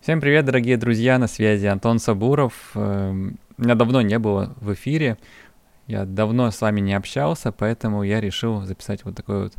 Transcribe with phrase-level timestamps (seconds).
[0.00, 2.70] Всем привет, дорогие друзья, на связи Антон Сабуров.
[2.74, 5.18] Эм, меня давно не было в эфире,
[5.86, 9.52] я давно с вами не общался, поэтому я решил записать вот такой вот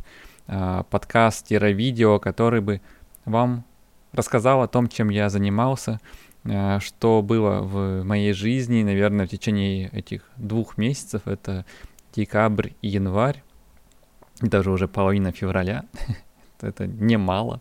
[0.48, 2.80] а, подкаст-видео, который бы
[3.24, 3.64] вам
[4.10, 6.00] рассказал о том, чем я занимался,
[6.44, 11.64] а, что было в моей жизни, наверное, в течение этих двух месяцев, это
[12.16, 13.44] декабрь и январь,
[14.40, 15.84] даже уже половина февраля,
[16.60, 17.60] это немало.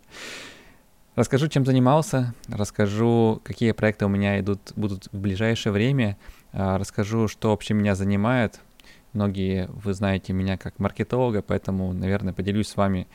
[1.22, 6.18] Расскажу, чем занимался, расскажу, какие проекты у меня идут, будут в ближайшее время,
[6.52, 8.60] а, расскажу, что вообще меня занимает.
[9.14, 13.08] Многие вы знаете меня как маркетолога, поэтому, наверное, поделюсь с вами,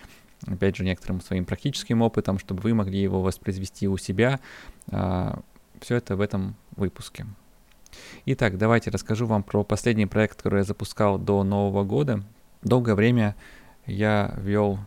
[0.46, 4.38] опять же, некоторым своим практическим опытом, чтобы вы могли его воспроизвести у себя.
[4.92, 5.40] А,
[5.80, 7.26] Все это в этом выпуске.
[8.24, 12.22] Итак, давайте расскажу вам про последний проект, который я запускал до Нового года.
[12.62, 13.34] Долгое время
[13.84, 14.78] я вел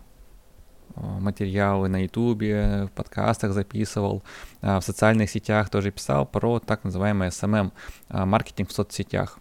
[0.96, 4.24] материалы на ютубе, в подкастах записывал,
[4.62, 7.72] э, в социальных сетях тоже писал про так называемый SMM,
[8.10, 9.40] э, маркетинг в соцсетях.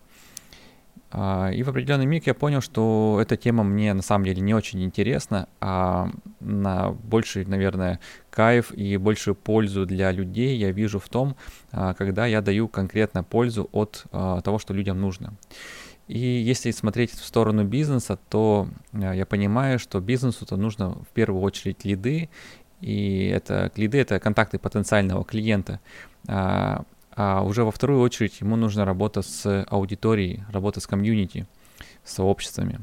[1.10, 4.84] И в определенный миг я понял, что эта тема мне на самом деле не очень
[4.84, 11.34] интересна, а на больший, наверное, кайф и большую пользу для людей я вижу в том,
[11.70, 15.32] когда я даю конкретно пользу от того, что людям нужно.
[16.08, 21.42] И если смотреть в сторону бизнеса, то э, я понимаю, что бизнесу-то нужно в первую
[21.42, 22.30] очередь лиды,
[22.80, 25.80] и это лиды— это контакты потенциального клиента.
[26.26, 26.84] А,
[27.14, 31.46] а уже во вторую очередь ему нужна работа с аудиторией, работа с комьюнити,
[32.04, 32.80] с сообществами.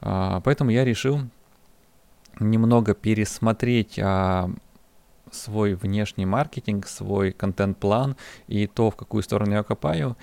[0.00, 1.20] А, поэтому я решил
[2.38, 4.50] немного пересмотреть а,
[5.30, 8.16] свой внешний маркетинг, свой контент-план
[8.48, 10.16] и то, в какую сторону я копаю,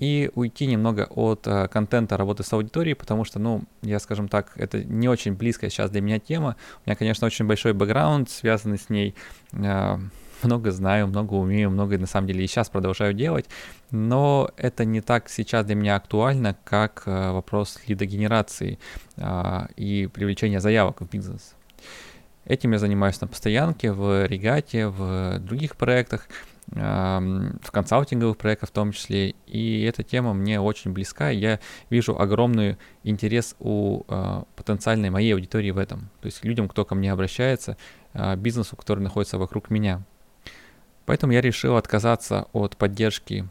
[0.00, 4.52] и уйти немного от э, контента работы с аудиторией, потому что, ну, я, скажем так,
[4.56, 6.56] это не очень близкая сейчас для меня тема.
[6.78, 9.14] У меня, конечно, очень большой бэкграунд, связанный с ней.
[9.52, 9.98] Э,
[10.42, 13.44] много знаю, много умею, много на самом деле и сейчас продолжаю делать,
[13.90, 18.78] но это не так сейчас для меня актуально, как э, вопрос лидогенерации
[19.18, 21.54] э, и привлечения заявок в бизнес.
[22.46, 26.26] Этим я занимаюсь на постоянке, в регате, в других проектах
[26.72, 29.34] в консалтинговых проектах в том числе.
[29.46, 31.30] И эта тема мне очень близка.
[31.30, 31.58] Я
[31.90, 36.10] вижу огромный интерес у э, потенциальной моей аудитории в этом.
[36.20, 37.76] То есть людям, кто ко мне обращается,
[38.12, 40.02] э, бизнесу, который находится вокруг меня.
[41.06, 43.48] Поэтому я решил отказаться от поддержки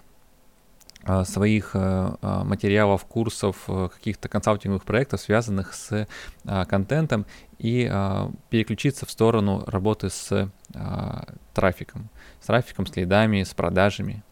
[1.23, 6.07] своих э, материалов, курсов, каких-то консалтинговых проектов, связанных с
[6.67, 7.25] контентом,
[7.57, 7.91] и
[8.49, 10.51] переключиться в сторону работы с
[11.53, 12.09] трафиком
[12.41, 14.23] с трафиком, с лидами, с продажами.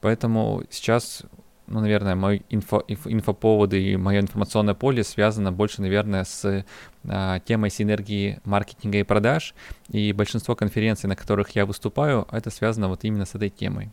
[0.00, 1.22] Поэтому сейчас,
[1.66, 6.64] ну, наверное, мой инфо, инфоповоды и мое информационное поле связано больше, наверное, с
[7.08, 9.54] а, темой синергии маркетинга и продаж.
[9.88, 13.90] И большинство конференций, на которых я выступаю, это связано вот именно с этой темой.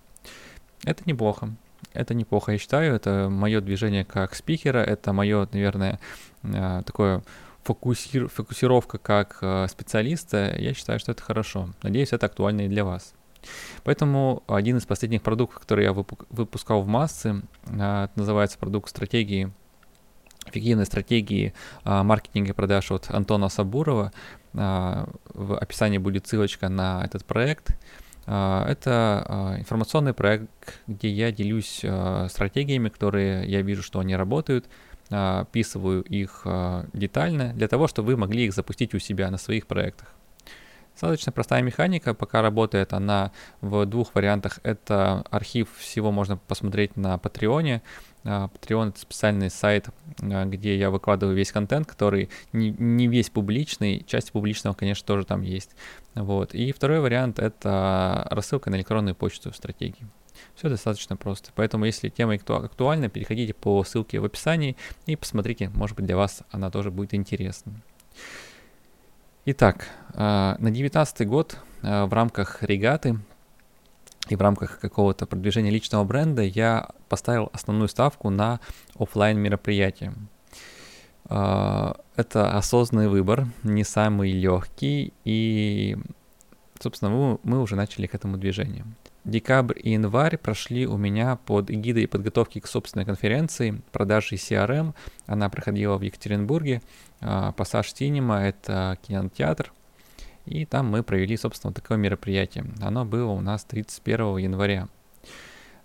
[0.84, 1.50] Это неплохо.
[1.94, 2.96] Это неплохо, я считаю.
[2.96, 6.00] Это мое движение как спикера, это мое, наверное,
[6.44, 7.24] а, такое
[7.64, 10.56] фокусир, фокусировка как а, специалиста.
[10.58, 11.70] Я считаю, что это хорошо.
[11.84, 13.14] Надеюсь, это актуально и для вас.
[13.84, 19.52] Поэтому один из последних продуктов, который я выпускал в массы, а, называется продукт стратегии
[20.48, 24.14] эффективной стратегии маркетинга и продаж от Антона Сабурова.
[24.54, 27.76] В описании будет ссылочка на этот проект.
[28.26, 30.50] Это информационный проект,
[30.88, 31.84] где я делюсь
[32.30, 34.66] стратегиями, которые я вижу, что они работают,
[35.10, 36.46] описываю их
[36.94, 40.16] детально для того, чтобы вы могли их запустить у себя на своих проектах.
[40.94, 44.60] Достаточно простая механика, пока работает она в двух вариантах.
[44.64, 47.82] Это архив, всего можно посмотреть на Патреоне.
[48.24, 49.90] Patreon— это специальный сайт,
[50.22, 55.26] а, где я выкладываю весь контент, который не, не весь публичный, часть публичного, конечно, тоже
[55.26, 55.76] там есть.
[56.16, 56.56] Вот.
[56.56, 60.08] И второй вариант— это рассылка на электронную почту в стратегии.
[60.56, 61.52] Все достаточно просто.
[61.56, 66.44] Поэтому, если тема актуальна, переходите по ссылке в описании и посмотрите, может быть, для вас
[66.52, 67.74] она тоже будет интересна.
[69.46, 73.20] Итак, а, на 2019 год а, в рамках регаты
[74.28, 78.60] и в рамках какого-то продвижения личного бренда я поставил основную ставку на
[78.98, 80.14] офлайн мероприятия.
[81.28, 85.98] А, это осознанный выбор, не самый легкий, и,
[86.80, 88.86] собственно, мы, мы уже начали к этому движению.
[89.26, 94.94] Декабрь и январь прошли у меня под эгидой подготовки к собственной конференции продажи CRM.
[95.26, 96.84] Она проходила в Екатеринбурге.
[97.20, 99.74] Пассаж Синема— это кинотеатр.
[100.46, 102.66] И там мы провели, собственно, такое мероприятие.
[102.80, 104.88] Оно было у нас 31 января.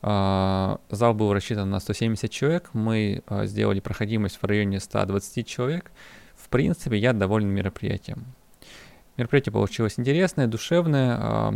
[0.02, 2.70] Зал был рассчитан на 170 человек.
[2.72, 5.90] Мы а, сделали проходимость в районе 120 человек.
[6.34, 8.24] В принципе, я доволен мероприятием.
[9.18, 11.52] Мероприятие получилось интересное, душевное.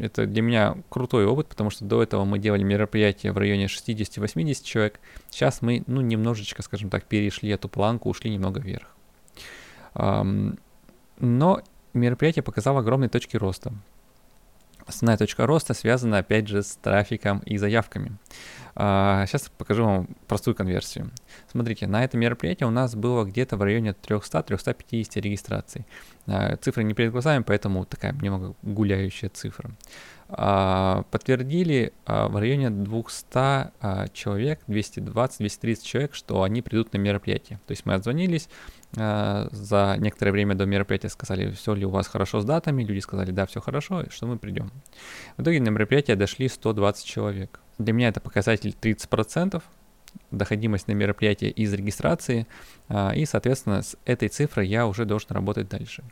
[0.00, 4.62] Это для меня крутой опыт, потому что до этого мы делали мероприятия в районе 60-80
[4.62, 5.00] человек.
[5.28, 8.94] Сейчас мы, ну, немножечко, скажем так, перешли эту планку, ушли немного вверх.
[11.18, 11.62] Но
[11.94, 13.72] мероприятие показало огромные точки роста.
[14.90, 18.18] Основная точка роста связана, опять же, с трафиком и заявками.
[18.74, 21.12] Сейчас а, покажу вам простую конверсию.
[21.48, 25.86] Смотрите, на это мероприятие у нас было где-то в районе 300-350 регистраций.
[26.26, 29.70] А, цифры не перед глазами, поэтому такая немного гуляющая цифра.
[30.32, 37.60] А, подтвердили в районе 200 человек, 220-230 человек, что они придут на мероприятие.
[37.66, 38.48] То есть мы отзвонились,
[38.92, 43.30] за некоторое время до мероприятия сказали, все ли у вас хорошо с датами, люди сказали,
[43.30, 44.72] да, все хорошо, что мы придем.
[45.36, 47.60] В итоге на мероприятие дошли 120 человек.
[47.78, 49.62] Для меня это показатель 30%,
[50.30, 52.46] доходимость на мероприятие из регистрации,
[52.88, 56.04] а, и, соответственно, с этой цифрой я уже должен работать дальше.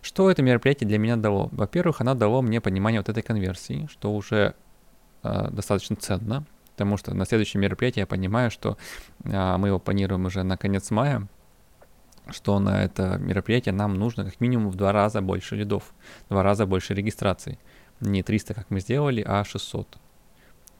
[0.00, 1.48] Что это мероприятие для меня дало?
[1.52, 4.54] Во-первых, оно дало мне понимание вот этой конверсии, что уже
[5.22, 8.76] а, достаточно ценно, потому что на следующее мероприятие я понимаю, что
[9.24, 11.28] а, мы его планируем уже на конец мая,
[12.30, 15.94] что на это мероприятие нам нужно как минимум в два раза больше лидов,
[16.26, 17.58] в два раза больше регистраций.
[18.00, 19.98] Не 300, как мы сделали, а 600.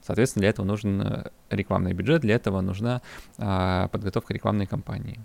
[0.04, 3.02] Соответственно, для этого нужен э, рекламный бюджет, для этого нужна
[3.38, 5.20] а, подготовка рекламной кампании.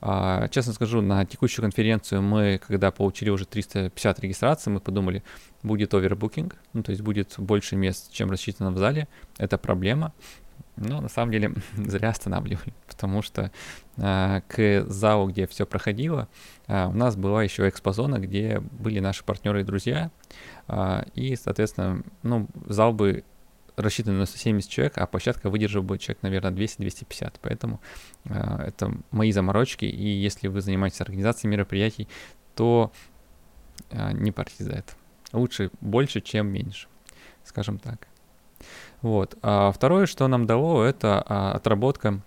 [0.00, 5.22] А, честно скажу, на текущую конференцию мы, когда получили уже 350 регистраций, мы подумали,
[5.62, 9.08] будет овербукинг, ну, то есть будет больше мест, чем рассчитано в зале.
[9.38, 10.12] Это проблема.
[10.76, 13.50] Но на самом деле зря останавливали, потому что
[13.98, 16.28] а, к залу, где все проходило,
[16.68, 20.10] у нас была еще экспозона, где были наши партнеры и друзья.
[21.14, 23.22] И, соответственно, ну, зал бы
[23.76, 27.34] рассчитан на 170 человек, а площадка выдержала бы человек, наверное, 200-250.
[27.42, 27.80] Поэтому
[28.24, 32.08] э, это мои заморочки, и если вы занимаетесь организацией мероприятий,
[32.54, 32.92] то
[33.90, 34.92] э, не парьтесь за это.
[35.32, 36.88] Лучше больше, чем меньше,
[37.44, 38.08] скажем так.
[39.02, 39.36] Вот.
[39.42, 42.20] А второе, что нам дало, это а, отработка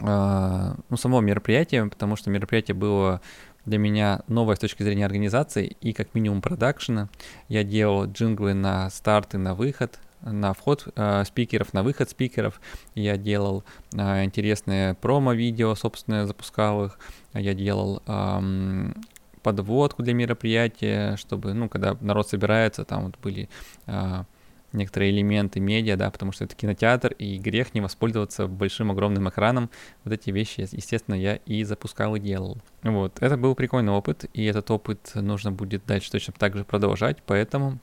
[0.00, 3.20] а, ну, самого мероприятия, потому что мероприятие было
[3.64, 7.08] для меня новое с точки зрения организации и как минимум продакшена.
[7.48, 12.60] Я делал джинглы на старт и на выход, на вход э, спикеров, на выход спикеров.
[12.94, 13.64] Я делал
[13.94, 16.98] э, интересные промо-видео, собственно, запускал их.
[17.34, 18.92] Я делал э,
[19.42, 23.48] подводку для мероприятия, чтобы, ну, когда народ собирается, там вот были
[23.86, 24.24] э,
[24.72, 29.70] некоторые элементы медиа, да, потому что это кинотеатр, и грех не воспользоваться большим огромным экраном.
[30.04, 32.58] Вот эти вещи, естественно, я и запускал и делал.
[32.82, 37.18] Вот, это был прикольный опыт, и этот опыт нужно будет дальше точно так же продолжать,
[37.26, 37.78] поэтому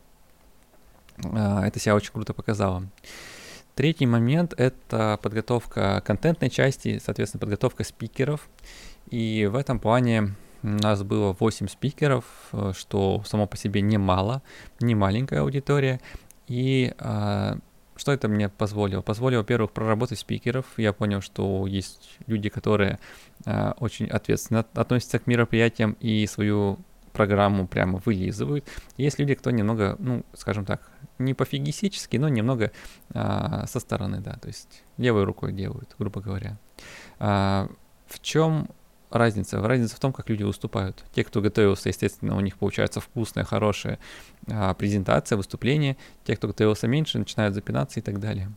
[1.23, 2.83] это себя очень круто показало.
[3.75, 8.49] Третий момент— это подготовка контентной части, соответственно, подготовка спикеров.
[9.09, 14.41] И в этом плане у нас было 8 спикеров, э, что само по себе немало,
[14.81, 16.01] не маленькая аудитория.
[16.47, 17.57] И а,
[17.95, 19.01] что это мне позволило?
[19.01, 20.65] Позволило, во-первых, проработать спикеров.
[20.77, 22.99] Я понял, что есть люди, которые
[23.45, 26.79] а, очень ответственно относятся к мероприятиям и свою
[27.19, 28.65] программу прямо вылизывают.
[28.95, 32.71] Есть люди, кто немного, ну, скажем так, не пофигистически, но немного
[33.13, 36.57] а, со стороны, да, то есть левой рукой делают, грубо говоря.
[37.19, 37.67] А,
[38.07, 38.69] в чем
[39.11, 39.61] разница?
[39.61, 41.03] Разница в том, как люди выступают.
[41.13, 43.99] Те, кто готовился, естественно, у них получается вкусная, хорошая
[44.47, 45.97] а, презентация, выступление.
[46.23, 48.49] Те, кто готовился меньше, начинают запинаться и так далее.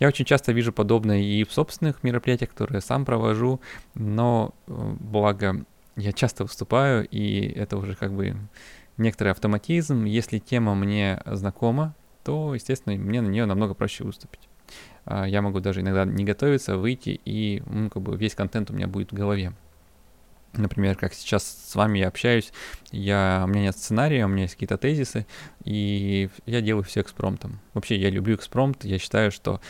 [0.00, 3.62] Я очень часто вижу подобное и в собственных мероприятиях, которые сам провожу,
[3.94, 5.64] но э, благо
[5.96, 8.36] я часто выступаю, и это уже как бы
[8.96, 10.04] некоторый автоматизм.
[10.04, 14.48] Если тема мне знакома, то, естественно, мне на нее намного проще выступить.
[15.04, 18.74] А, я могу даже иногда не готовиться, выйти, и ну, как бы весь контент у
[18.74, 19.52] меня будет в голове.
[20.54, 22.52] Например, как сейчас с вами я общаюсь,
[22.92, 25.26] я, у меня нет сценария, у меня есть какие-то тезисы,
[25.64, 27.60] и я делаю все экспромтом.
[27.74, 29.60] Вообще, я люблю экспромт, я считаю, что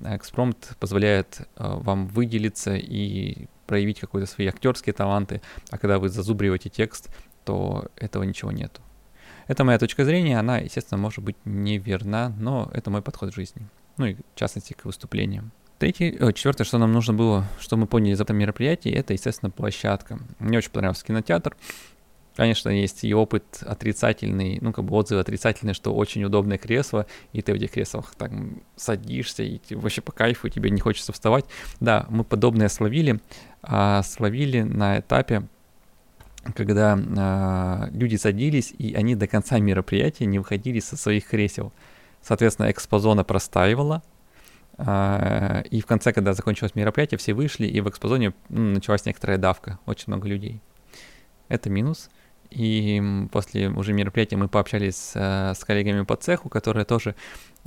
[0.00, 6.68] экспромт позволяет э, вам выделиться и проявить какие-то свои актерские таланты, а когда вы зазубриваете
[6.68, 7.08] текст,
[7.46, 8.82] то этого ничего нету.
[9.48, 13.66] Это моя точка зрения, она, естественно, может быть неверна, но это мой подход к жизни.
[13.96, 15.52] Ну и в частности к выступлениям.
[15.78, 19.50] Третье, о, четвертое, что нам нужно было, что мы поняли из этого мероприятия, это, естественно,
[19.50, 20.18] площадка.
[20.38, 21.56] Мне очень понравился кинотеатр.
[22.34, 27.42] Конечно, есть и опыт отрицательный, ну, как бы отзывы отрицательные, что очень удобное кресло, и
[27.42, 28.32] ты в этих креслах так
[28.74, 31.44] садишься, и вообще по кайфу, тебе не хочется вставать.
[31.80, 33.20] Да, мы подобное словили,
[33.62, 35.42] а словили на этапе,
[36.54, 41.70] когда а, люди садились, и они до конца мероприятия не выходили со своих кресел.
[42.22, 44.02] Соответственно, экспозона простаивала,
[44.78, 49.36] а, и в конце, когда закончилось мероприятие, все вышли, и в экспозоне ну, началась некоторая
[49.36, 50.60] давка, очень много людей.
[51.48, 52.08] Это минус.
[52.54, 57.14] И после уже мероприятия мы пообщались с, э, с коллегами по цеху, которые тоже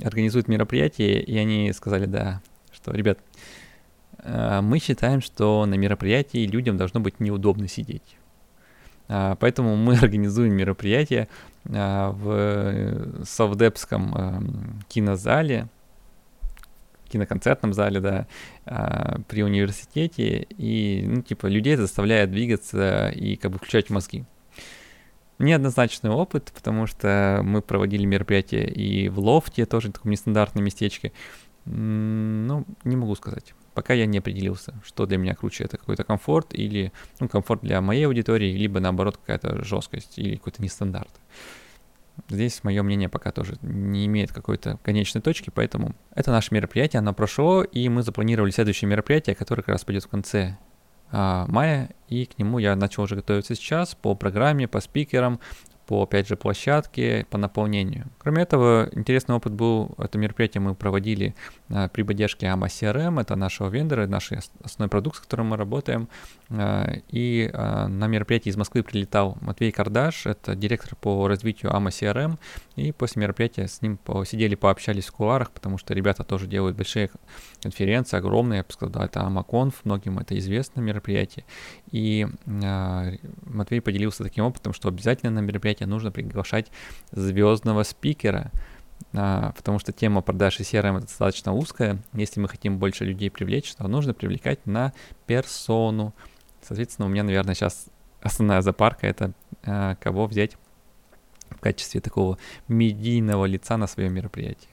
[0.02, 2.40] организуют мероприятия, и они сказали, да,
[2.72, 3.18] что, ребят,
[4.18, 8.16] э, мы считаем, что на мероприятии людям должно быть неудобно сидеть.
[9.08, 11.28] А, поэтому мы организуем мероприятие
[11.68, 15.68] а, в Совдепском эм, кинозале,
[17.08, 18.26] киноконцертном зале, да,
[18.64, 24.24] а, при университете, и, ну, типа, людей заставляет двигаться и как бы включать мозги.
[25.38, 31.12] Неоднозначный опыт, потому что мы проводили мероприятие и в лофте, тоже таком нестандартном местечке.
[31.66, 33.54] Ну, не могу сказать.
[33.74, 35.64] Пока я не определился, что для меня круче.
[35.64, 40.62] Это какой-то комфорт или ну, комфорт для моей аудитории, либо наоборот какая-то жесткость или какой-то
[40.62, 41.10] нестандарт.
[42.30, 47.12] Здесь мое мнение пока тоже не имеет какой-то конечной точки, поэтому это наше мероприятие, оно
[47.12, 50.56] прошло, и мы запланировали следующее мероприятие, которое как раз пойдет в конце
[51.10, 55.40] мая, и к нему я начал уже готовиться сейчас по программе, по спикерам,
[55.86, 58.06] по, опять же, площадке, по наполнению.
[58.18, 61.34] Кроме этого, интересный опыт был, это мероприятие мы проводили
[61.70, 64.32] а, при поддержке AMA CRM, это нашего вендора, наш
[64.62, 66.08] основной продукт, с которым мы работаем.
[66.48, 71.88] А, и а, на мероприятии из Москвы прилетал Матвей Кардаш, это директор по развитию AMA
[71.88, 72.38] CRM,
[72.76, 77.10] и после мероприятия с ним посидели, пообщались в кулуарах, потому что ребята тоже делают большие
[77.62, 81.44] конференции, огромные, я бы сказал, да, это AmaConf, многим это известно мероприятие.
[81.90, 86.70] И Матвей поделился таким опытом, что обязательно на мероприятие нужно приглашать
[87.10, 88.52] звездного спикера,
[89.12, 92.02] потому что тема продаж и CRM достаточно узкая.
[92.12, 94.92] Если мы хотим больше людей привлечь, то нужно привлекать на
[95.26, 96.14] персону.
[96.66, 97.86] Соответственно, у меня, наверное, сейчас
[98.20, 99.32] основная запарка— это
[99.64, 100.56] а, кого взять
[101.50, 104.68] в качестве такого медийного лица на своем мероприятии.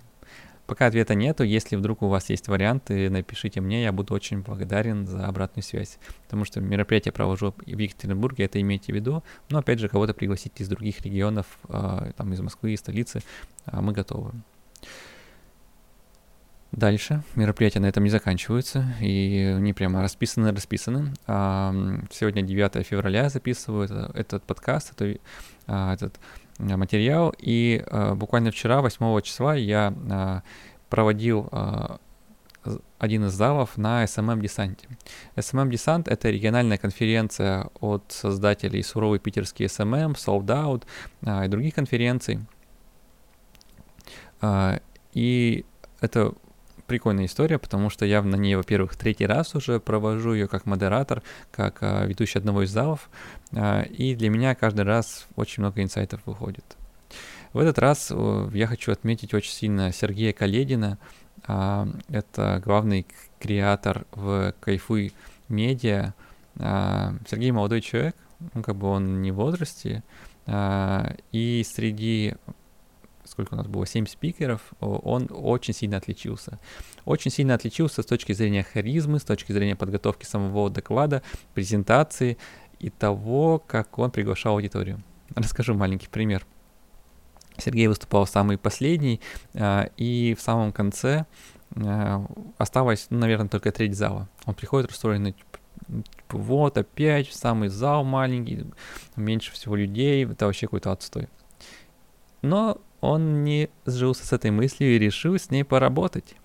[0.65, 5.05] Пока ответа нету, если вдруг у вас есть варианты, напишите мне, я буду очень благодарен
[5.05, 5.99] за обратную связь.
[6.23, 9.23] Потому что мероприятие провожу в Екатеринбурге, это имейте в виду.
[9.49, 13.21] Но опять же, кого-то пригласить из других регионов, а, там из Москвы, из столицы,
[13.65, 14.31] а, мы готовы.
[16.73, 21.13] Дальше мероприятия на этом не заканчиваются, и они прямо расписаны, расписаны.
[21.25, 25.17] Сегодня 9 февраля записываю этот подкаст, это,
[25.67, 26.19] этот
[26.59, 27.33] Э, материал.
[27.37, 30.41] И э, буквально вчера, 8 числа, я э,
[30.89, 31.97] проводил э,
[32.99, 34.87] один из залов на SMM Десанте.
[35.35, 40.83] SMM Десант— это региональная конференция от создателей суровый питерский SMM, Sold Out
[41.21, 42.39] э, и других конференций.
[44.41, 44.79] Э,
[45.13, 45.65] и
[46.01, 46.33] это
[46.93, 51.23] прикольная история, потому что я на ней, во-первых, третий раз уже провожу ее как модератор,
[51.49, 53.09] как а, ведущий одного из залов,
[53.51, 56.77] а, и для меня каждый раз очень много инсайтов выходит.
[57.51, 58.11] В этот раз
[58.53, 60.99] я хочу отметить очень сильно Сергея Каледина.
[61.47, 63.07] А, это главный
[63.39, 65.13] креатор в Кайфуй
[65.49, 66.13] Медиа.
[66.59, 68.15] А, Сергей молодой человек,
[68.53, 70.03] ну, как бы он не в возрасте,
[70.45, 72.35] а, и среди
[73.33, 76.59] сколько у нас было, 7 спикеров, он очень сильно отличился.
[77.03, 81.23] Очень сильно отличился с точки зрения харизмы, с точки зрения подготовки самого доклада,
[81.55, 82.37] презентации
[82.79, 85.03] и того, как он приглашал аудиторию.
[85.35, 86.45] Расскажу маленький пример.
[87.57, 89.19] Сергей выступал самый последний,
[89.55, 91.25] а, и в самом конце
[91.75, 92.25] а,
[92.59, 94.29] осталось, ну, наверное, только треть зала.
[94.45, 98.65] Он приходит расстроенный, типа, типа, вот опять самый зал маленький,
[99.15, 101.29] меньше всего людей, это вообще какой-то отстой.
[102.43, 106.35] Но он не сжился с этой мыслью и решил с ней поработать.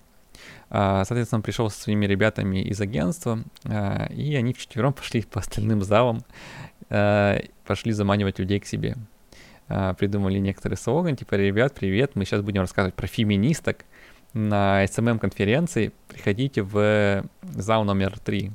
[0.69, 5.39] А, соответственно, он пришел со своими ребятами из агентства, а, и они вчетвером пошли по
[5.39, 6.19] остальным залам,
[6.89, 8.97] а, пошли заманивать людей к себе.
[9.67, 13.85] Придумали некоторый слоган, типа, ребят, привет, мы сейчас будем рассказывать про феминисток
[14.33, 18.51] на SMM-конференции, приходите в зал номер три.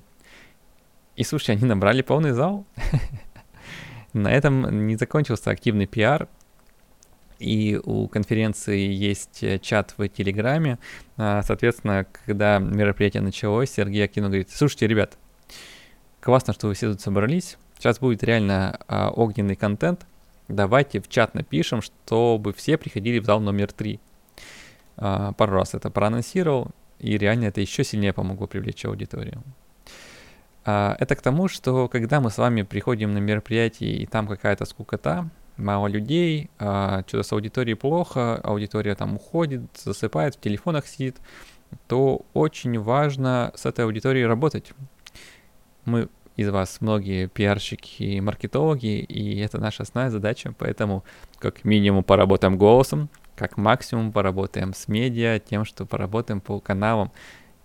[1.15, 2.67] И, слушай, они набрали полный зал.
[4.13, 6.29] На этом не закончился активный пиар,
[7.45, 10.79] и у конференции есть э, чат в Телеграме.
[11.19, 15.19] А, соответственно, когда мероприятие началось, Сергей Акинов говорит, слушайте, ребят,
[16.21, 20.07] классно, что вы все тут собрались, сейчас будет реально а, огненный контент,
[20.49, 24.01] давайте в чат напишем, чтобы все приходили в зал номер три.
[24.97, 29.43] А, пару раз это проанонсировал, и реально это еще сильнее помогло привлечь аудиторию.
[30.65, 35.29] Это к тому, что когда мы с вами приходим на мероприятие, и там какая-то скукота,
[35.57, 41.17] мало людей, а, что-то с аудиторией плохо, аудитория там уходит, засыпает, в телефонах сидит,
[41.87, 44.73] то очень важно с этой аудиторией работать.
[45.85, 51.05] Мы из вас многие пиарщики и маркетологи, и это наша основная задача, поэтому
[51.39, 57.13] как минимум поработаем голосом, как максимум поработаем с медиа, тем, что поработаем по каналам.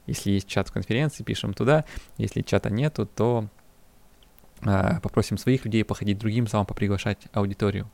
[0.06, 1.86] Если есть чат в конференции, пишем туда.
[2.18, 3.46] Если чата нету, то
[4.62, 7.90] попросим своих людей походить другим залом, поприглашать аудиторию.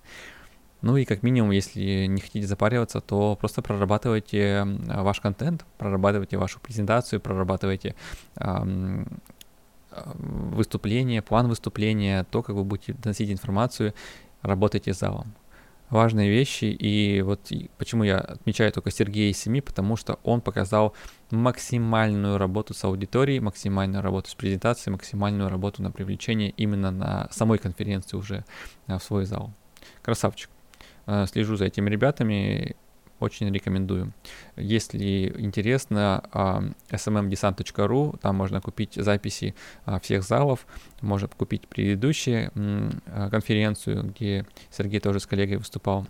[0.82, 6.60] Ну и как минимум, если не хотите запариваться, то просто прорабатывайте ваш контент, прорабатывайте вашу
[6.60, 7.96] презентацию, прорабатывайте
[8.36, 9.08] эм,
[9.92, 13.94] выступление, план выступления, то, как вы будете доносить информацию,
[14.42, 15.34] работайте с залом
[15.90, 16.66] важные вещи.
[16.66, 20.96] И вот почему я отмечаю только Сергея из семи, потому что он показал
[21.32, 27.58] максимальную работу с аудиторией, максимальную работу с презентацией, максимальную работу на привлечение именно на самой
[27.58, 28.46] конференции уже
[28.88, 29.54] в свой зал.
[30.02, 30.50] Красавчик.
[31.08, 32.76] Э, слежу за этими ребятами
[33.20, 34.14] очень рекомендую.
[34.56, 36.24] Если интересно,
[36.90, 39.56] smmdesant.ru, там можно купить записи
[39.86, 40.66] а, всех залов,
[41.02, 46.08] можно купить предыдущие а, конференцию, где Сергей тоже с коллегой выступал.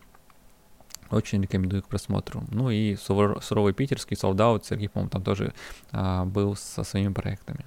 [1.12, 2.44] Очень рекомендую к просмотру.
[2.50, 5.54] Ну и суровый питерский солдат, Сергей, по-моему, там тоже
[5.92, 7.66] а, был со своими проектами.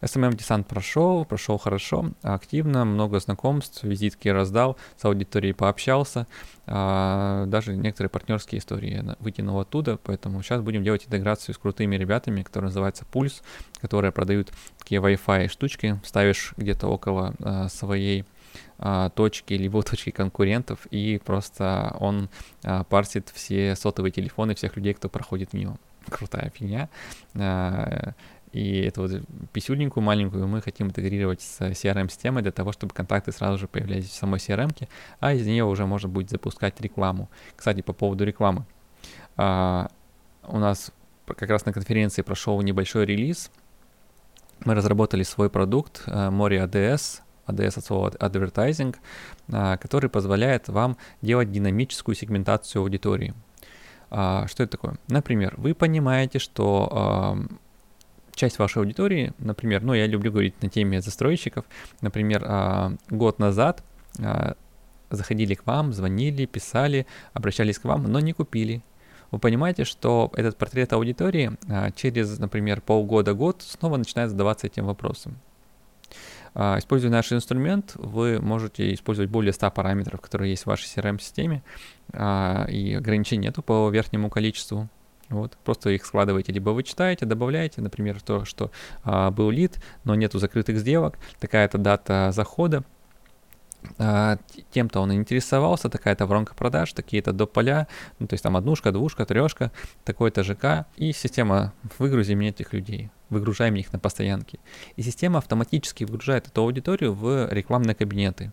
[0.00, 6.26] SMM десант прошел, прошел хорошо, активно, много знакомств, визитки раздал, с аудиторией пообщался,
[6.66, 12.42] а, даже некоторые партнерские истории вытянул оттуда, поэтому сейчас будем делать интеграцию с крутыми ребятами,
[12.42, 13.42] которые называются Пульс,
[13.80, 18.24] которые продают такие Wi-Fi штучки, ставишь где-то около а, своей
[18.78, 22.28] а, точки, либо точки конкурентов, и просто он
[22.88, 25.78] парсит все сотовые телефоны всех людей, кто проходит мимо.
[26.10, 26.90] Крутая фигня.
[28.54, 29.10] И эту вот
[29.52, 34.14] писюленькую маленькую мы хотим интегрировать с CRM-системой для того, чтобы контакты сразу же появлялись в
[34.14, 34.70] самой CRM,
[35.18, 37.28] а из нее уже можно будет запускать рекламу.
[37.56, 38.64] Кстати, по поводу рекламы.
[39.36, 39.90] А,
[40.44, 40.92] у нас
[41.26, 43.50] как раз на конференции прошел небольшой релиз.
[44.64, 48.94] Мы разработали свой продукт Mori ADS, ADS от слова Advertising,
[49.52, 53.34] а, который позволяет вам делать динамическую сегментацию аудитории.
[54.10, 54.96] А, что это такое?
[55.08, 57.36] Например, вы понимаете, что
[58.36, 61.64] часть вашей аудитории, например, ну, я люблю говорить на теме застройщиков,
[62.00, 63.82] например, а, год назад
[64.20, 64.56] а,
[65.10, 68.82] заходили к вам, звонили, писали, обращались к вам, но не купили.
[69.30, 75.36] Вы понимаете, что этот портрет аудитории а, через, например, полгода-год снова начинает задаваться этим вопросом.
[76.54, 81.64] Используя наш инструмент, вы можете использовать более 100 параметров, которые есть в вашей CRM-системе,
[82.12, 84.88] и ограничений нету по верхнему количеству.
[85.30, 88.70] Вот, просто их складываете, либо вы читаете, добавляете, например, то, что
[89.04, 92.84] а, был лид, но нету закрытых сделок, такая-то дата захода,
[93.98, 94.38] а,
[94.70, 97.86] тем-то он интересовался, такая-то воронка продаж, такие-то до поля,
[98.18, 99.72] ну, то есть там однушка, двушка, трешка,
[100.04, 104.60] такой-то ЖК, и система выгрузи мне этих людей, выгружаем их на постоянки.
[104.96, 108.52] И система автоматически выгружает эту аудиторию в рекламные кабинеты.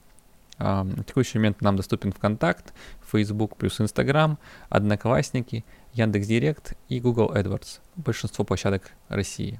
[0.61, 2.73] На текущий момент нам доступен ВКонтакт,
[3.11, 4.37] Facebook плюс Instagram,
[4.69, 9.59] Одноклассники– Яндекс.Директ и Google AdWords, большинство площадок России.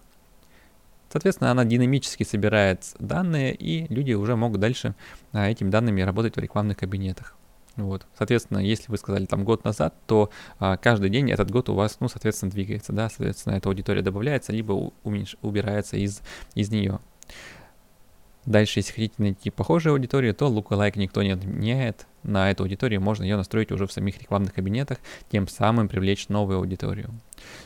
[1.12, 4.96] Соответственно, она динамически собирает данные, и люди уже могут дальше
[5.34, 7.36] а, этими данными работать в рекламных кабинетах.
[7.76, 8.06] Вот.
[8.18, 11.98] Соответственно, если вы сказали там год назад, то а, каждый день этот год у вас,
[12.00, 15.36] ну, соответственно, двигается, да, соответственно, эта аудитория добавляется, либо уменьш...
[15.42, 16.22] убирается из,
[16.56, 17.00] из нее.
[18.46, 22.08] Дальше, если хотите найти похожую аудиторию, то lookalike никто не отменяет.
[22.24, 24.98] На эту аудиторию можно ее настроить уже в самих рекламных кабинетах,
[25.32, 27.12] тем самым привлечь новую аудиторию.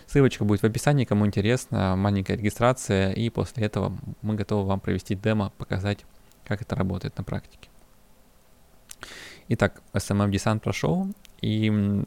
[0.05, 5.15] Ссылочка будет в описании, кому интересно, маленькая регистрация, и после этого мы готовы вам провести
[5.15, 5.99] демо, показать,
[6.45, 7.69] как это работает на практике.
[9.47, 11.07] Итак, SMM Descent прошел,
[11.41, 12.03] и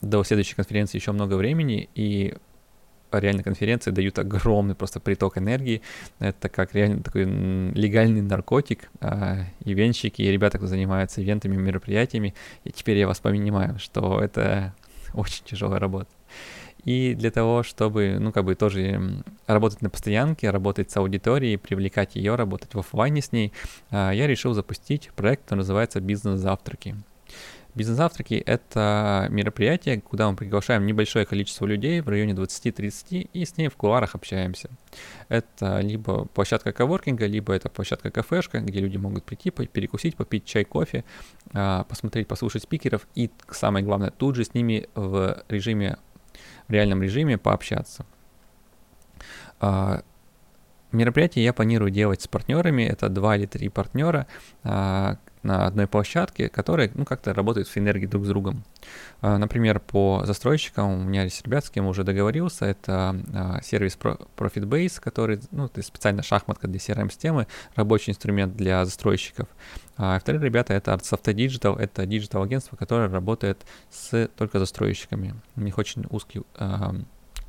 [0.00, 2.34] до следующей конференции еще много времени, и
[3.20, 5.82] реально конференции дают огромный просто приток энергии.
[6.18, 8.90] Это как реально такой легальный наркотик.
[9.00, 12.34] А, ивенщики и ребята, кто занимаются ивентами, мероприятиями.
[12.64, 14.74] И теперь я вас понимаю, что это
[15.14, 16.08] очень тяжелая работа.
[16.84, 22.14] И для того, чтобы, ну, как бы тоже работать на постоянке, работать с аудиторией, привлекать
[22.14, 23.52] ее, работать в офлайне с ней,
[23.90, 26.96] а, я решил запустить проект, который называется «Бизнес-завтраки».
[27.74, 33.68] Бизнес-завтраки— это мероприятие, куда мы приглашаем небольшое количество людей в районе 20-30 и с ней
[33.68, 34.70] в кулуарах общаемся.
[35.28, 40.64] Это либо площадка коворкинга, либо это площадка кафешка, где люди могут прийти, перекусить, попить чай,
[40.64, 41.04] кофе,
[41.52, 45.96] а, посмотреть, послушать спикеров и, самое главное, тут же с ними в режиме,
[46.68, 48.06] в реальном режиме пообщаться.
[49.58, 50.02] А,
[50.92, 54.28] мероприятие я планирую делать с партнерами, это два или три партнера,
[54.62, 58.64] а, на одной площадке, которые ну, как-то работают в синергии друг с другом.
[59.20, 63.96] А, например, по застройщикам у меня есть ребят, с кем уже договорился, это а, сервис
[63.96, 69.46] ProfitBase, который, ну, то есть специально шахматка для CRM-системы, рабочий инструмент для застройщиков.
[69.96, 75.34] А вторые ребята это Artsofte Digital, это digital-агентство, которое работает с только застройщиками.
[75.56, 76.42] У них очень узкий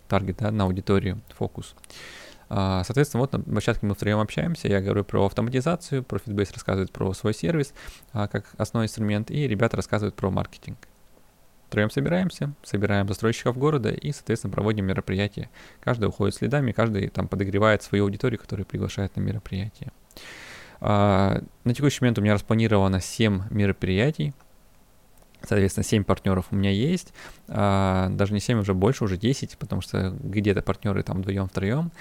[0.07, 1.75] target да, на аудиторию, фокус.
[1.77, 7.13] А, соответственно, вот на площадке мы втроем общаемся, я говорю про автоматизацию, ProfitBase рассказывает про
[7.13, 7.73] свой сервис
[8.13, 10.77] а, как основной инструмент, и ребята рассказывают про маркетинг.
[11.67, 15.49] Втроем собираемся, собираем застройщиков города и, соответственно, проводим мероприятия.
[15.81, 19.91] Каждый уходит следами, каждый там подогревает свою аудиторию, которую приглашает на мероприятие.
[20.79, 24.33] А, на текущий момент у меня распланировано 7 мероприятий,
[25.47, 27.13] Соответственно, 7 партнеров у меня есть,
[27.47, 31.91] а, даже не 7, уже больше, уже 10, потому что где-то партнеры там вдвоем, втроем.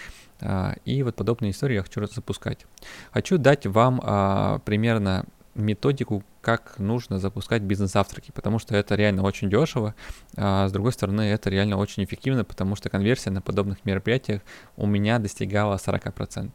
[0.45, 2.67] А, и вот подобные истории я хочу запускать.
[3.13, 9.49] Хочу дать вам а, примерно методику, как нужно запускать бизнес-завтраки, потому что это реально очень
[9.49, 9.95] дешево,
[10.37, 14.43] а с другой стороны, это реально очень эффективно, потому что конверсия на подобных мероприятиях
[14.77, 16.51] у меня достигала 40%.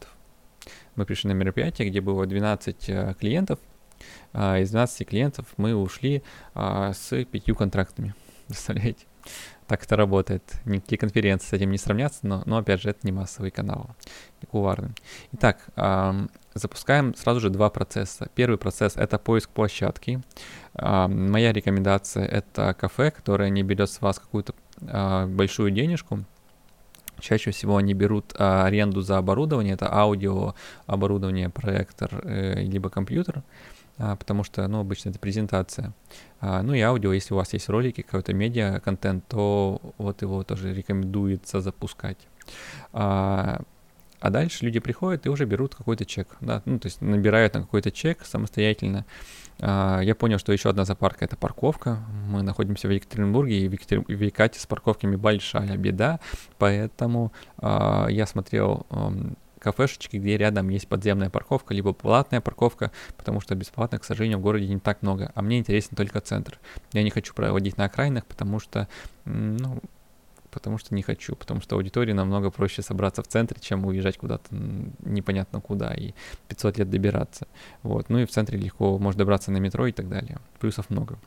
[0.94, 3.58] Мы пришли на мероприятие, где было 12 э, клиентов,
[4.32, 6.22] а, из 12 клиентов мы ушли
[6.54, 8.14] с пятью контрактами.
[8.46, 9.06] Представляете?
[9.70, 10.42] Так это работает.
[10.64, 13.90] Никакие конференции с этим не сравнятся, но, но опять же, это не массовый канал,
[14.42, 14.90] не кулуарный.
[15.30, 15.64] Итак,
[16.54, 18.28] запускаем сразу же два процесса.
[18.34, 20.22] Первый процесс— это поиск площадки.
[20.74, 24.56] Моя рекомендация— это кафе, которое не берет с вас какую-то
[24.88, 26.24] а, большую денежку,
[27.20, 30.54] Чаще всего они берут а, аренду за оборудование, это аудио,
[30.86, 33.42] оборудование, проектор, э, либо компьютер.
[33.42, 33.42] А,
[34.18, 35.92] потому что, ну, обычно это презентация.
[36.40, 40.72] А, ну и аудио, если у вас есть ролики, какой-то медиа-контент, то вот его тоже
[40.72, 42.16] рекомендуется запускать.
[42.92, 43.60] А,
[44.20, 47.60] а дальше люди приходят и уже берут какой-то чек, да, ну, то есть набирают на
[47.60, 49.04] какой-то чек самостоятельно.
[49.58, 51.98] Я понял, что еще одна запарка— это парковка.
[52.28, 54.04] Мы находимся в Екатеринбурге, и в, Екатер...
[54.08, 56.18] Екате с парковками большая беда,
[56.58, 58.86] поэтому я смотрел
[59.60, 64.42] кафешечки, где рядом есть подземная парковка, либо платная парковка, потому что бесплатно, к сожалению, в
[64.42, 65.30] городе не так много.
[65.34, 66.58] А мне интересен только центр.
[66.92, 68.88] Я не хочу проводить на окраинах, потому что,
[69.24, 69.80] ну,
[70.50, 74.46] потому что не хочу, потому что аудитории намного проще собраться в центре, чем уезжать куда-то
[75.04, 76.12] непонятно куда и
[76.48, 77.46] 500 лет добираться.
[77.82, 78.08] Вот.
[78.08, 80.38] Ну и в центре легко можно добраться на метро и так далее.
[80.58, 81.18] Плюсов много.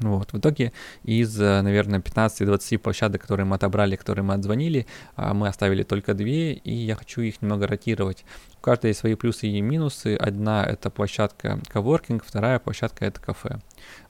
[0.00, 0.32] Вот.
[0.32, 5.48] В итоге из, э, наверное, 15-20 площадок, которые мы отобрали, которые мы отзвонили, а, мы
[5.48, 8.24] оставили только две, и я хочу их немного ротировать.
[8.58, 10.16] У каждой есть свои плюсы и минусы.
[10.16, 13.58] Одна— это площадка коворкинг, вторая площадка— это кафе.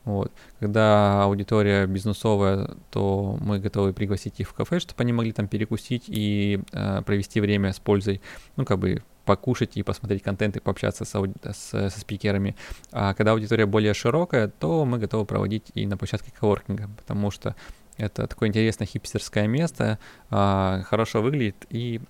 [0.05, 0.33] Вот.
[0.61, 6.05] Когда аудитория бизнесовая, то мы готовы пригласить их в кафе, чтобы они могли там перекусить
[6.09, 8.21] и э, провести время с пользой,
[8.57, 12.57] ну, как бы покушать и посмотреть контент и пообщаться с, ауди- с, со спикерами.
[12.93, 17.55] А когда аудитория более широкая, то мы готовы проводить и на площадке коворкинга, потому что
[17.97, 19.99] это такое интересное хипстерское место,
[20.31, 22.01] а, хорошо выглядит и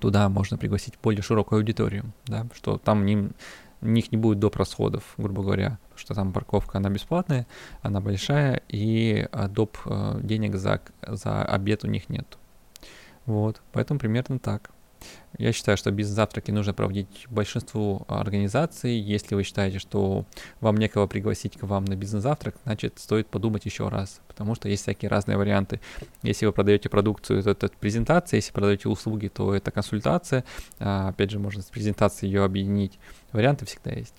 [0.00, 4.56] туда можно пригласить более широкую аудиторию, да, что там у них не будет доп.
[4.56, 7.46] расходов, грубо говоря, что там парковка, она бесплатная,
[7.82, 9.78] она большая, и а, доп.
[10.22, 12.38] Денег за, за обед у них нет.
[13.26, 14.70] Вот, поэтому примерно так.
[15.38, 18.98] Я считаю, что бизнес-завтраки нужно проводить большинству организаций.
[18.98, 20.24] Если вы считаете, что
[20.60, 24.82] вам некого пригласить к вам на бизнес-завтрак, значит, стоит подумать еще раз, потому что есть
[24.82, 25.80] всякие разные варианты.
[26.22, 30.44] Если вы продаете продукцию, то это презентация, если продаете услуги, то это консультация.
[30.78, 32.98] А, опять же, можно с презентацией ее объединить.
[33.32, 34.14] Варианты всегда есть.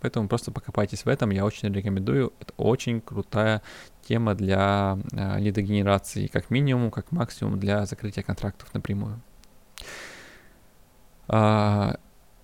[0.00, 2.32] Поэтому просто покопайтесь в этом, я очень рекомендую.
[2.40, 3.62] Это очень крутая
[4.02, 9.20] тема для э, лидогенерации, как минимум, как максимум для закрытия контрактов напрямую.
[11.32, 11.94] А,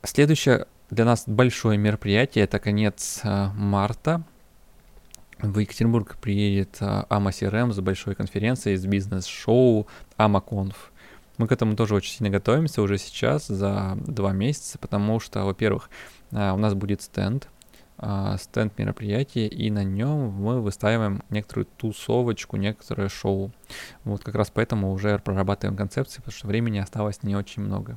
[0.04, 4.22] следующее для нас большое мероприятие, это конец а, марта.
[5.40, 10.76] В Екатеринбург приедет а, AMA CRM с большой конференцией, с бизнес-шоу AmaConf.
[11.38, 15.90] Мы к этому тоже очень сильно готовимся уже сейчас, за два месяца, потому что, во-первых,
[16.30, 17.48] у нас будет стенд,
[18.38, 23.52] стенд мероприятия, и на нем мы выставим некоторую тусовочку, некоторое шоу.
[24.04, 27.96] Вот как раз поэтому уже прорабатываем концепции, потому что времени осталось не очень много.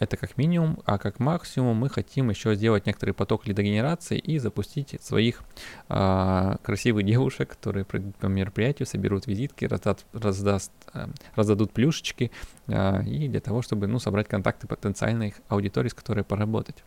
[0.00, 4.96] Это как минимум, а как максимум мы хотим еще сделать некоторый поток лидогенерации и запустить
[5.02, 5.42] своих
[5.90, 12.30] э, красивых девушек, которые пройдут по мероприятию, соберут визитки, раздат, раздаст, э, раздадут плюшечки,
[12.66, 16.82] э, и для того, чтобы ну, собрать контакты потенциальных аудиторий, с которой поработать.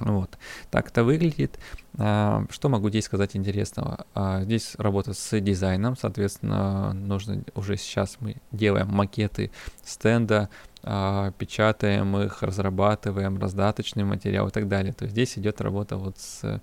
[0.00, 0.38] Вот.
[0.70, 1.58] Так это выглядит.
[1.98, 4.06] А, что могу здесь сказать интересного?
[4.14, 9.52] А, здесь работа с дизайном, соответственно, нужно уже сейчас мы делаем макеты
[9.84, 10.48] стенда,
[10.82, 14.92] а, печатаем их, разрабатываем раздаточный материал и так далее.
[14.92, 16.60] То есть здесь идет работа вот с,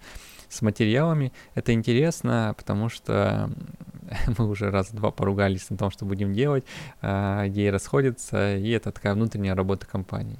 [0.49, 1.31] с материалами.
[1.55, 3.49] Это интересно, потому что
[4.37, 6.65] мы уже раз-два поругались на том, что будем делать,
[7.01, 10.39] идеи расходятся, и это такая внутренняя работа компании.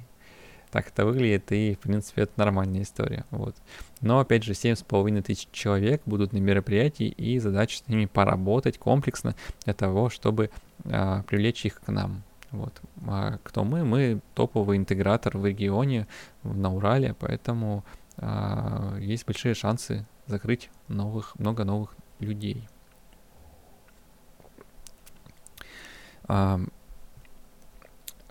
[0.72, 3.54] Так это выглядит, и, в принципе, это нормальная история, вот.
[4.00, 9.36] Но, опять же, 7,5 тысяч человек будут на мероприятии, и задача с ними поработать комплексно
[9.64, 10.50] для того, чтобы
[10.86, 12.22] а, привлечь их к нам.
[12.50, 12.80] Вот.
[13.06, 13.84] А кто мы?
[13.84, 16.06] Мы топовый интегратор в регионе,
[16.42, 17.84] на Урале, поэтому
[18.16, 22.66] а, есть большие шансы закрыть новых, много новых людей.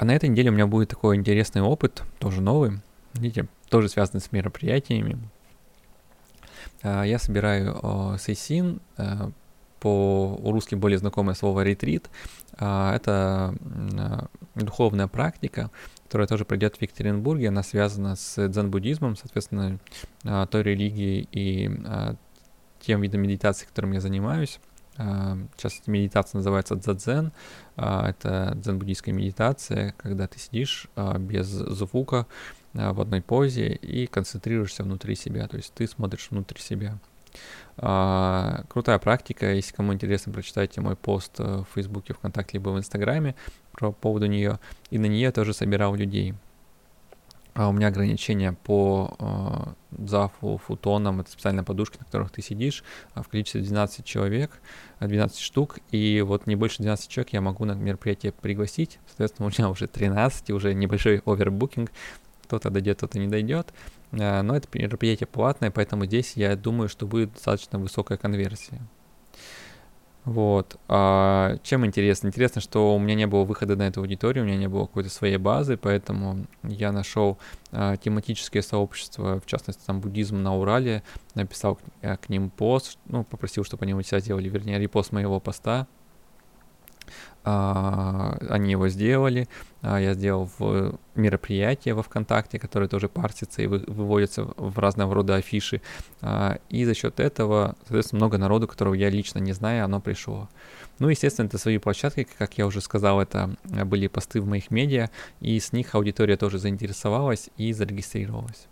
[0.02, 2.80] А на этой неделе у меня будет такой интересный опыт, тоже новый,
[3.14, 5.20] видите, тоже связанный с мероприятиями.
[6.82, 9.30] А, я собираю сейсин, э,
[9.80, 12.10] по-русски более знакомое слово ретрит.
[12.58, 13.54] А, это
[14.56, 15.70] духовная практика,
[16.06, 17.50] которая тоже пройдет в Екатеринбурге.
[17.50, 19.78] Она связана с дзен-буддизмом, соответственно,
[20.24, 21.70] той религией и
[22.80, 24.60] тем видом медитации, которым я занимаюсь.
[25.58, 27.32] Сейчас медитация называется дзадзен.
[27.76, 30.88] Это дзен-буддийская медитация, когда ты сидишь
[31.18, 32.28] без звука
[32.74, 35.48] в одной позе и концентрируешься внутри себя.
[35.48, 36.98] То есть ты смотришь внутрь себя.
[37.76, 39.54] Крутая практика.
[39.54, 43.36] Если кому интересно, прочитайте мой пост в Фейсбуке, ВКонтакте, либо в Инстаграме
[43.74, 44.60] по поводу нее.
[44.90, 46.36] И на нее тоже собирал людей.
[47.54, 52.84] А у меня ограничения по э, зафу, футонам, это специальные подушки, на которых ты сидишь,
[53.14, 54.62] в количестве 12 человек,
[55.02, 59.52] 12 штук, и вот не больше 12 человек я могу на мероприятие пригласить, соответственно, у
[59.52, 61.92] меня уже 13, уже небольшой овербукинг,
[62.44, 63.74] кто-то дойдет, кто-то не дойдет,
[64.12, 68.82] но это мероприятие платное, поэтому здесь я думаю, что будет достаточно высокая конверсия.
[70.24, 70.80] Вот.
[70.88, 72.28] А, чем интересно?
[72.28, 75.10] Интересно, что у меня не было выхода на эту аудиторию, у меня не было какой-то
[75.10, 77.40] своей базы, поэтому я нашел
[77.72, 81.02] а, тематические сообщества, в частности, там буддизм на Урале,
[81.34, 85.12] написал к, а, к ним пост, ну, попросил, чтобы они у себя сделали, вернее, репост
[85.12, 85.88] моего поста,
[87.44, 89.48] они его сделали.
[89.82, 95.36] А, я сделал в мероприятие во ВКонтакте, которое тоже партится и выводится в разного рода
[95.36, 95.82] афиши.
[96.22, 100.50] А, и за счет этого, соответственно, много народу, которого я лично не знаю, оно пришло.
[101.00, 105.10] Ну, естественно, это свои площадки, как я уже сказал, это были посты в моих медиа,
[105.40, 108.68] и с них аудитория тоже заинтересовалась и зарегистрировалась.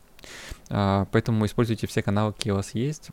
[0.68, 3.10] Поэтому используйте все каналы, какие у вас есть.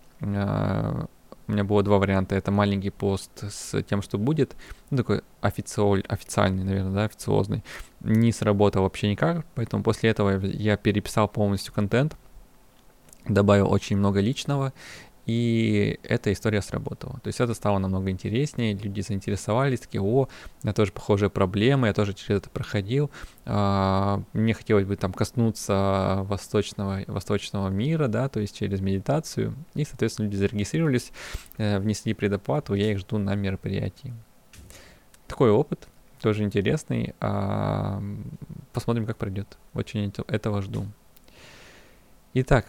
[1.49, 2.35] У меня было два варианта.
[2.35, 4.57] Это маленький пост с тем, что будет.
[4.91, 7.63] Ну, такой официаль, официальный, наверное, да, официозный.
[8.01, 9.47] Не сработал вообще никак.
[9.55, 12.17] Поэтому после этого я переписал полностью контент.
[13.29, 14.73] Добавил очень много личного.
[15.27, 17.19] И эта история сработала.
[17.21, 20.29] То есть это стало намного интереснее, люди заинтересовались, такие, о, у
[20.63, 23.11] меня тоже похожие проблемы, я тоже через это проходил.
[23.45, 29.55] А, мне хотелось бы там коснуться восточного, восточного мира, да, то есть через медитацию.
[29.75, 31.13] И, соответственно, люди зарегистрировались,
[31.59, 34.15] э, внесли предоплату, я их жду на мероприятии.
[35.27, 35.89] Такой опыт,
[36.21, 37.15] тоже интересный.
[37.21, 38.01] А,
[38.73, 39.59] посмотрим, как пройдет.
[39.75, 40.87] Очень этого жду.
[42.35, 42.67] Итак,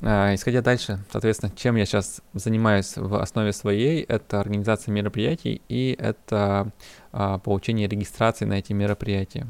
[0.00, 6.72] исходя дальше, соответственно, чем я сейчас занимаюсь в основе своей, это организация мероприятий и это
[7.12, 9.46] а, получение регистрации на эти мероприятия.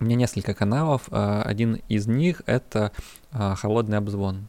[0.00, 2.92] У меня несколько каналов, а, один из них это
[3.32, 4.48] а, холодный обзвон.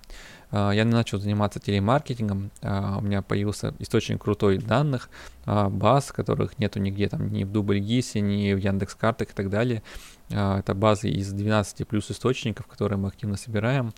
[0.52, 5.10] А, я начал заниматься телемаркетингом, а, у меня появился источник крутой данных,
[5.46, 9.84] а, баз, которых нету нигде, там, ни в Дубльгисе, ни в Яндекс.Картах и так далее.
[10.32, 13.94] А, это базы из 12 плюс источников, которые мы активно собираем.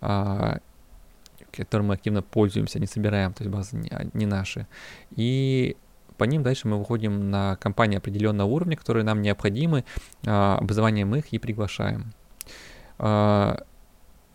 [0.00, 0.58] А,
[1.56, 4.66] которым мы активно пользуемся, не собираем, то есть базы не, не наши.
[5.10, 5.76] И
[6.18, 9.84] по ним дальше мы выходим на компании определенного уровня, которые нам необходимы,
[10.26, 12.12] а, образованием их и приглашаем.
[12.98, 13.62] А,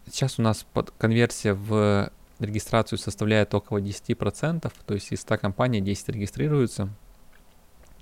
[0.09, 5.81] сейчас у нас под конверсия в регистрацию составляет около 10%, то есть из 100 компаний
[5.81, 6.89] 10 регистрируются, а,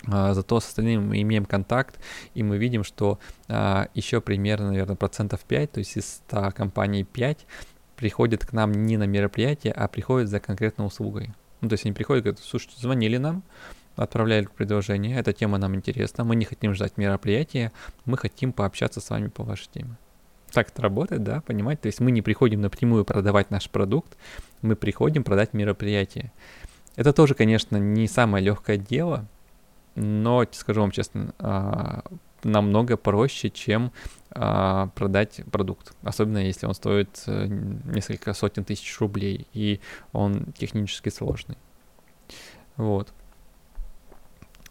[0.08, 2.00] зато с остальными мы имеем контакт,
[2.34, 7.04] и мы видим, что а, еще примерно, наверное, процентов 5, то есть из 100 компаний
[7.04, 7.46] 5
[7.96, 11.34] приходят к нам не на мероприятие, а приходят за конкретной услугой.
[11.62, 13.44] Ну, то есть они приходят и говорят, слушайте, звонили нам,
[13.98, 17.74] отправляли предложение, эта тема нам интересна, мы не хотим ждать мероприятия,
[18.06, 19.98] мы хотим пообщаться с вами по вашей теме.
[20.52, 21.84] Так это работает, да, понимаете?
[21.84, 24.18] То есть мы не приходим напрямую продавать наш продукт,
[24.62, 26.32] мы приходим продать мероприятие.
[26.96, 29.28] Это тоже, конечно, не самое легкое дело,
[30.00, 32.04] но, скажу вам честно, а,
[32.44, 33.92] намного проще, чем
[34.32, 39.82] а, продать продукт, особенно если он стоит э, несколько сотен тысяч рублей и
[40.14, 41.58] он технически сложный.
[42.78, 43.14] Вот.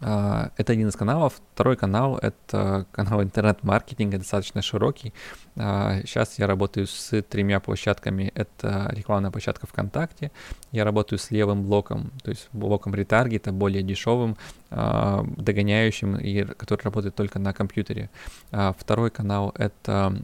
[0.00, 1.40] А, это один из каналов.
[1.54, 5.12] Второй канал— это канал интернет-маркетинга, достаточно широкий.
[5.54, 8.30] Сейчас а, я работаю с тремя площадками.
[8.34, 10.30] Это рекламная площадка ВКонтакте.
[10.70, 14.37] Я работаю с левым блоком, то есть блоком ретаргета, более дешевым,
[14.70, 18.11] а, догоняющим, и который работает только на компьютере.
[18.50, 20.16] Второй канал— это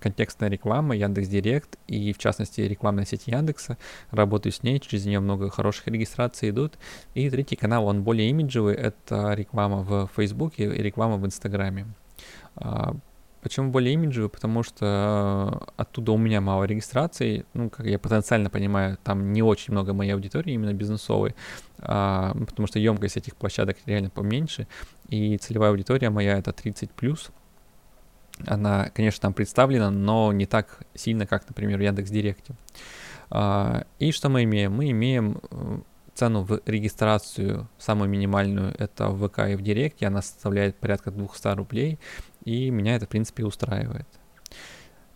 [0.00, 3.76] контекстная реклама, Яндекс Директ, и в частности рекламная сеть Яндекса.
[4.10, 6.78] Работаю с ней, через нее много хороших регистраций идут.
[7.14, 11.86] И третий канал, он более имиджевый, это реклама в Фейсбуке и реклама в Инстаграме.
[12.56, 12.94] А,
[13.42, 14.28] почему более имиджевый?
[14.28, 17.44] Потому что оттуда у меня мало регистраций.
[17.54, 21.34] Ну, как я потенциально понимаю, там не очень много моей аудитории, именно бизнесовой,
[21.78, 24.66] а, потому что емкость этих площадок реально поменьше.
[25.08, 27.30] И целевая аудитория моя это 30 плюс.
[28.46, 32.54] Она, конечно, там представлена, но не так сильно, как, например, в Яндекс Директе.
[33.30, 34.72] А, и что мы имеем?
[34.72, 35.78] Мы имеем э,
[36.16, 41.54] цену в регистрацию, самую минимальную, это в ВК и в Директе, она составляет порядка 200
[41.54, 41.98] рублей,
[42.44, 44.06] и меня это, в принципе, устраивает.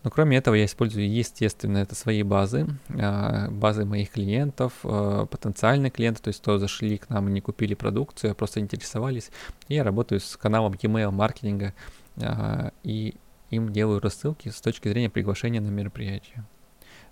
[0.03, 5.93] Но кроме этого я использую, естественно, это свои базы, а, базы моих клиентов, а, потенциальных
[5.93, 9.29] клиентов, то есть кто зашли к нам и не купили продукцию, а просто интересовались.
[9.67, 11.73] И я работаю с каналом e-mail маркетинга
[12.19, 13.15] а, и
[13.51, 16.45] им делаю рассылки с точки зрения приглашения на мероприятие.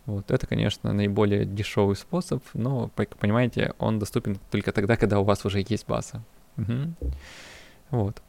[0.10, 5.46] Вот это, конечно, наиболее дешевый способ, но, понимаете, он доступен только тогда, когда у вас
[5.46, 6.24] уже есть база.
[6.58, 7.12] Угу.
[7.92, 8.22] Вот.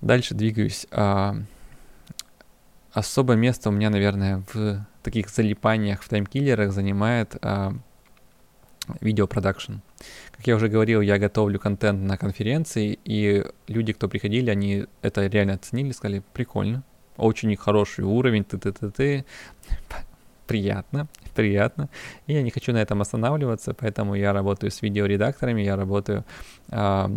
[0.00, 0.86] Дальше двигаюсь.
[0.90, 1.36] А,
[2.92, 7.72] особое место у меня, наверное, в таких залипаниях в таймкиллерах занимает а,
[9.00, 9.74] видеопродакшн.
[10.32, 15.26] Как я уже говорил, я готовлю контент на конференции, и люди, кто приходили, они это
[15.26, 16.82] реально оценили, сказали, прикольно,
[17.16, 19.26] очень хороший уровень, ты-ты-ты-ты,
[20.50, 21.88] приятно, приятно.
[22.26, 26.24] И я не хочу на этом останавливаться, поэтому я работаю с видеоредакторами, я работаю
[26.70, 27.08] э,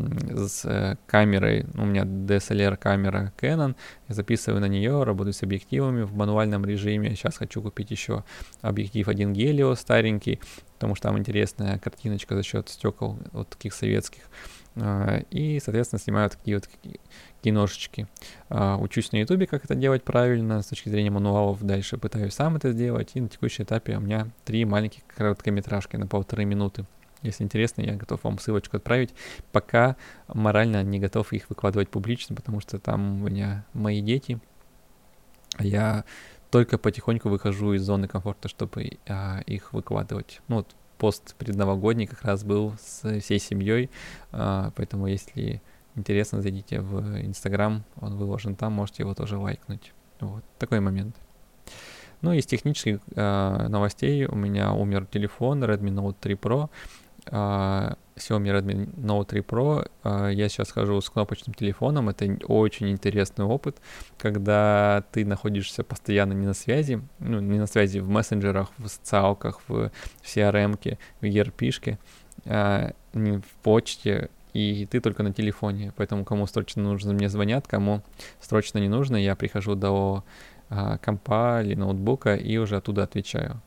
[0.48, 3.76] с камерой, у меня DSLR камера Canon,
[4.08, 7.16] я записываю на нее, работаю с объективами в мануальном режиме.
[7.16, 8.24] Сейчас хочу купить еще
[8.62, 10.40] объектив один Гелио старенький,
[10.76, 14.30] потому что там интересная картиночка за счет стекол вот таких советских.
[14.76, 16.70] А, и, соответственно, снимаю такие вот
[17.44, 18.08] киношечки.
[18.50, 21.62] А, учусь на ютубе, как это делать правильно, с точки зрения мануалов.
[21.62, 23.12] Дальше пытаюсь сам это сделать.
[23.14, 26.86] И на текущем этапе у меня три маленьких короткометражки на полторы минуты.
[27.22, 29.14] Если интересно, я готов вам ссылочку отправить.
[29.52, 29.96] Пока
[30.28, 34.40] морально не готов их выкладывать публично, потому что там у меня мои дети.
[35.60, 36.06] Я
[36.50, 40.42] только потихоньку выхожу из зоны комфорта, чтобы а, их выкладывать.
[40.48, 43.90] Ну вот пост предновогодний как раз был с всей семьей,
[44.32, 45.62] а, поэтому если
[45.96, 49.94] интересно, зайдите в Инстаграм, он выложен там, можете его тоже лайкнуть.
[50.20, 51.16] Вот, такой момент.
[52.22, 56.70] Ну, из технических э, новостей у меня умер телефон Redmi Note 3 Pro.
[57.26, 59.90] Э, Xiaomi Redmi Note 3 Pro.
[60.06, 62.08] Э, я сейчас хожу с кнопочным телефоном.
[62.08, 63.82] Это очень интересный опыт,
[64.18, 69.60] когда ты находишься постоянно не на связи, ну, не на связи в мессенджерах, в социалках,
[69.68, 69.92] в
[70.24, 71.98] CRM-ке, в ERP-шке,
[72.46, 75.94] э, в почте, и ты только на телефоне.
[75.98, 78.02] Поэтому кому срочно нужно, мне звонят, кому
[78.40, 80.24] срочно не нужно, я прихожу до
[80.70, 83.62] а, компа или ноутбука и уже оттуда отвечаю.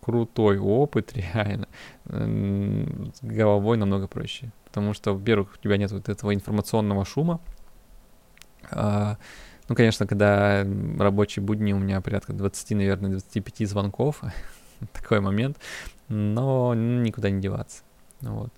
[0.00, 1.68] Крутой опыт, реально.
[2.06, 4.52] С головой намного проще.
[4.64, 7.40] Потому что, во-первых, у тебя нет вот этого информационного шума.
[8.70, 9.18] А,
[9.68, 10.64] ну, конечно, когда
[10.98, 14.22] рабочие будни у меня порядка 20, наверное, 25 звонков,
[14.92, 15.58] такой момент,
[16.08, 17.82] но никуда не деваться.
[18.20, 18.52] Вот.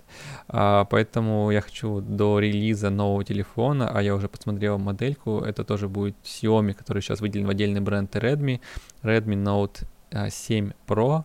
[0.49, 5.89] А, поэтому я хочу до релиза нового телефона, а я уже посмотрел модельку, это тоже
[5.89, 8.61] будет Xiaomi, который сейчас выделен в отдельный бренд Redmi,
[9.03, 11.25] Redmi Note 7 а, Pro.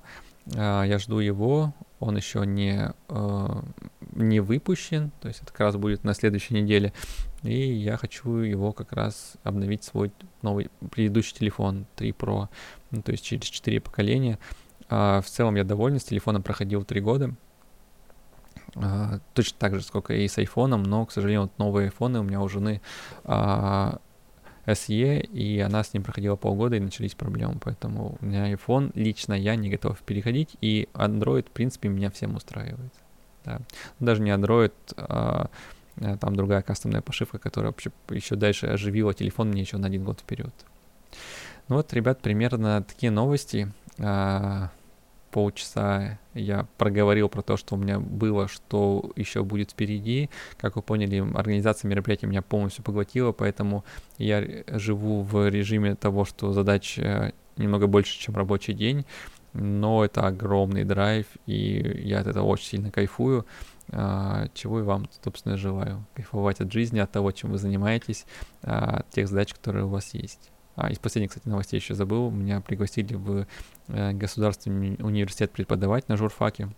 [0.56, 3.64] А, я жду его, он еще не, а,
[4.14, 6.94] не выпущен, то есть это как раз будет на следующей неделе.
[7.44, 12.50] И я хочу его как раз обновить свой новый предыдущий телефон 3 Pro,
[12.92, 14.40] ну, то есть через 4 поколения.
[14.90, 17.36] А, в целом я доволен, с телефоном проходил 3 года.
[18.86, 22.24] Uh, точно так же, сколько и с айфоном, но, к сожалению, вот новые айфоны у
[22.24, 22.82] меня у жены
[23.24, 24.00] uh,
[24.66, 29.34] SE, и она с ним проходила полгода, и начались проблемы, поэтому у меня iPhone лично
[29.34, 32.94] я не готов переходить, и Android, в принципе, меня всем устраивает.
[33.46, 33.62] Да.
[34.00, 35.50] Даже не Android, а,
[36.20, 40.20] там другая кастомная пошивка, которая вообще еще дальше оживила телефон мне еще на один год
[40.20, 40.54] вперед.
[41.68, 43.72] Ну вот, ребят, примерно такие новости.
[45.32, 50.30] Полчаса я проговорил про то, что у меня было, что еще будет впереди.
[50.58, 53.84] Как вы поняли, организация мероприятия меня полностью поглотила, поэтому
[54.18, 59.06] я живу в режиме того, что задач э, немного больше, чем рабочий день.
[59.54, 63.46] но это огромный драйв, и я от этого очень сильно кайфую,
[63.92, 66.06] а, чего и вам, собственно, желаю.
[66.14, 68.26] Кайфовать от жизни, от того, чем вы занимаетесь,
[68.64, 70.52] а, от тех задач, которые у вас есть.
[70.76, 73.48] А, из последних, кстати, новостей еще забыл, меня пригласили в
[73.88, 76.70] э, Государственный университет преподавать на журфаке.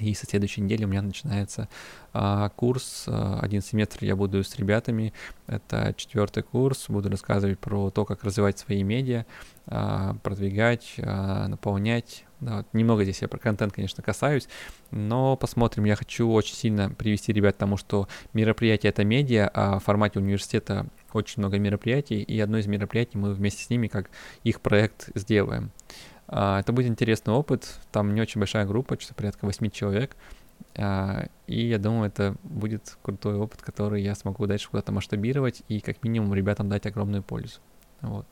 [0.00, 1.68] И со следующей недели у меня начинается
[2.14, 3.04] а, курс.
[3.08, 5.12] А, один семестр я буду с ребятами.
[5.46, 6.86] Это четвертый курс.
[6.88, 9.26] Буду рассказывать про то, как развивать свои медиа,
[9.66, 12.24] а, продвигать, а, наполнять.
[12.42, 14.48] Да, вот немного здесь я про контент, конечно, касаюсь,
[14.90, 15.84] но посмотрим.
[15.84, 20.18] Я хочу очень сильно привести ребят к тому, что мероприятие это медиа, а в формате
[20.18, 24.10] университета очень много мероприятий, и одно из мероприятий мы вместе с ними как
[24.42, 25.70] их проект сделаем.
[26.26, 30.16] А, это будет интересный опыт, там не очень большая группа, что-то порядка 8 человек,
[30.74, 35.78] а, и я думаю, это будет крутой опыт, который я смогу дальше куда-то масштабировать и
[35.78, 37.60] как минимум ребятам дать огромную пользу.
[38.00, 38.26] Вот.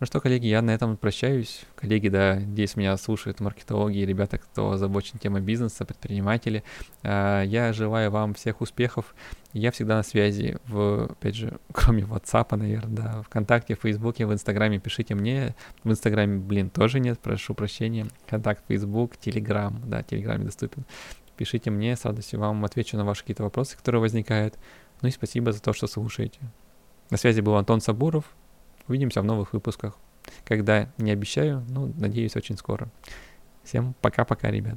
[0.00, 1.64] Ну что, коллеги, я на этом прощаюсь.
[1.74, 6.62] Коллеги, да, здесь меня слушают маркетологи, ребята, кто озабочен темой бизнеса, предприниматели.
[7.02, 9.14] А, я желаю вам всех успехов.
[9.52, 14.32] Я всегда на связи, в, опять же, кроме WhatsApp, наверное, да, ВКонтакте, в Фейсбуке, в
[14.32, 15.54] Инстаграме пишите мне.
[15.84, 18.06] В Инстаграме, блин, тоже нет, прошу прощения.
[18.28, 20.84] Контакт Фейсбук, Телеграм, да, Телеграме доступен.
[21.36, 24.58] Пишите мне, с радостью вам отвечу на ваши какие-то вопросы, которые возникают.
[25.02, 26.40] Ну и спасибо за то, что слушаете.
[27.10, 28.24] На связи был Антон Сабуров.
[28.88, 29.96] Увидимся в новых выпусках.
[30.44, 32.90] Когда не обещаю, но надеюсь очень скоро.
[33.62, 34.74] Всем пока-пока, ребят.